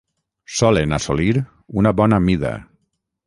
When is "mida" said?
2.31-2.55